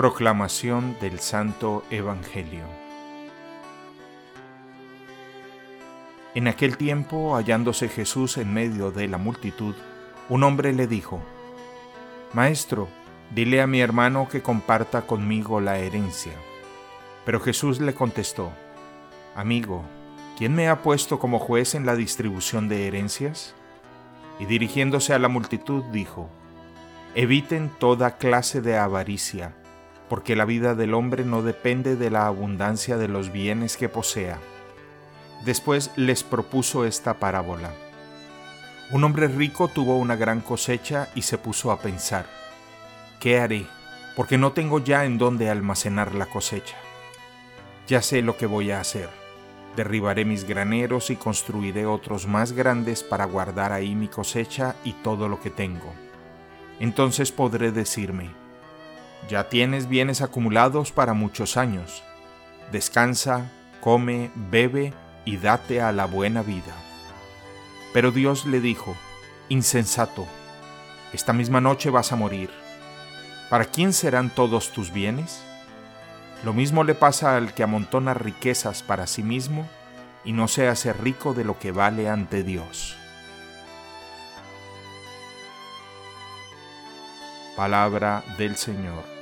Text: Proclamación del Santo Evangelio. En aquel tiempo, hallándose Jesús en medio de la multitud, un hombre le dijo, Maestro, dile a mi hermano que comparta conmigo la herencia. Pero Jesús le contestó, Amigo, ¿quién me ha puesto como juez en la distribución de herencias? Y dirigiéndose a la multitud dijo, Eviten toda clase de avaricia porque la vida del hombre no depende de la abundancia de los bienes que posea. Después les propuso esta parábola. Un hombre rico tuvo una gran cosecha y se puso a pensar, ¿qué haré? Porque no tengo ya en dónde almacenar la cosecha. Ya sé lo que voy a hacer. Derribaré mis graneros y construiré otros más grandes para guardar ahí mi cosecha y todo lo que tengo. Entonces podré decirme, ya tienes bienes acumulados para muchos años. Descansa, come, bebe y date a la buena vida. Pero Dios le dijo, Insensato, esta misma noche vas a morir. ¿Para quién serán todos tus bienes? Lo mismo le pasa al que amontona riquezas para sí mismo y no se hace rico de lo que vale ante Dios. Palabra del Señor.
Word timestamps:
Proclamación 0.00 0.96
del 0.98 1.18
Santo 1.18 1.84
Evangelio. 1.90 2.64
En 6.34 6.48
aquel 6.48 6.78
tiempo, 6.78 7.36
hallándose 7.36 7.90
Jesús 7.90 8.38
en 8.38 8.50
medio 8.54 8.92
de 8.92 9.08
la 9.08 9.18
multitud, 9.18 9.74
un 10.30 10.42
hombre 10.42 10.72
le 10.72 10.86
dijo, 10.86 11.20
Maestro, 12.32 12.88
dile 13.34 13.60
a 13.60 13.66
mi 13.66 13.82
hermano 13.82 14.26
que 14.26 14.40
comparta 14.40 15.02
conmigo 15.02 15.60
la 15.60 15.76
herencia. 15.76 16.32
Pero 17.26 17.38
Jesús 17.38 17.78
le 17.78 17.92
contestó, 17.92 18.52
Amigo, 19.36 19.84
¿quién 20.38 20.54
me 20.54 20.70
ha 20.70 20.80
puesto 20.80 21.18
como 21.18 21.38
juez 21.38 21.74
en 21.74 21.84
la 21.84 21.94
distribución 21.94 22.70
de 22.70 22.86
herencias? 22.86 23.54
Y 24.38 24.46
dirigiéndose 24.46 25.12
a 25.12 25.18
la 25.18 25.28
multitud 25.28 25.84
dijo, 25.92 26.30
Eviten 27.14 27.70
toda 27.78 28.16
clase 28.16 28.62
de 28.62 28.78
avaricia 28.78 29.52
porque 30.10 30.34
la 30.34 30.44
vida 30.44 30.74
del 30.74 30.92
hombre 30.92 31.24
no 31.24 31.40
depende 31.40 31.94
de 31.94 32.10
la 32.10 32.26
abundancia 32.26 32.96
de 32.96 33.06
los 33.06 33.30
bienes 33.30 33.76
que 33.76 33.88
posea. 33.88 34.40
Después 35.44 35.92
les 35.94 36.24
propuso 36.24 36.84
esta 36.84 37.20
parábola. 37.20 37.70
Un 38.90 39.04
hombre 39.04 39.28
rico 39.28 39.68
tuvo 39.68 39.98
una 39.98 40.16
gran 40.16 40.40
cosecha 40.40 41.08
y 41.14 41.22
se 41.22 41.38
puso 41.38 41.70
a 41.70 41.78
pensar, 41.78 42.26
¿qué 43.20 43.38
haré? 43.38 43.66
Porque 44.16 44.36
no 44.36 44.50
tengo 44.50 44.80
ya 44.80 45.04
en 45.04 45.16
dónde 45.16 45.48
almacenar 45.48 46.12
la 46.12 46.26
cosecha. 46.26 46.76
Ya 47.86 48.02
sé 48.02 48.20
lo 48.20 48.36
que 48.36 48.46
voy 48.46 48.72
a 48.72 48.80
hacer. 48.80 49.08
Derribaré 49.76 50.24
mis 50.24 50.42
graneros 50.42 51.10
y 51.10 51.16
construiré 51.16 51.86
otros 51.86 52.26
más 52.26 52.50
grandes 52.50 53.04
para 53.04 53.26
guardar 53.26 53.72
ahí 53.72 53.94
mi 53.94 54.08
cosecha 54.08 54.74
y 54.82 54.92
todo 54.94 55.28
lo 55.28 55.40
que 55.40 55.50
tengo. 55.50 55.92
Entonces 56.80 57.30
podré 57.30 57.70
decirme, 57.70 58.30
ya 59.30 59.48
tienes 59.48 59.88
bienes 59.88 60.22
acumulados 60.22 60.90
para 60.90 61.14
muchos 61.14 61.56
años. 61.56 62.02
Descansa, 62.72 63.48
come, 63.80 64.32
bebe 64.34 64.92
y 65.24 65.36
date 65.36 65.80
a 65.80 65.92
la 65.92 66.06
buena 66.06 66.42
vida. 66.42 66.74
Pero 67.94 68.10
Dios 68.10 68.44
le 68.44 68.60
dijo, 68.60 68.96
Insensato, 69.48 70.26
esta 71.12 71.32
misma 71.32 71.60
noche 71.60 71.90
vas 71.90 72.12
a 72.12 72.16
morir. 72.16 72.50
¿Para 73.48 73.66
quién 73.66 73.92
serán 73.92 74.30
todos 74.30 74.72
tus 74.72 74.92
bienes? 74.92 75.42
Lo 76.44 76.52
mismo 76.52 76.82
le 76.82 76.94
pasa 76.94 77.36
al 77.36 77.54
que 77.54 77.62
amontona 77.62 78.14
riquezas 78.14 78.82
para 78.82 79.06
sí 79.06 79.22
mismo 79.22 79.68
y 80.24 80.32
no 80.32 80.48
se 80.48 80.66
hace 80.66 80.92
rico 80.92 81.34
de 81.34 81.44
lo 81.44 81.58
que 81.58 81.70
vale 81.70 82.08
ante 82.08 82.42
Dios. 82.42 82.96
Palabra 87.56 88.24
del 88.38 88.56
Señor. 88.56 89.19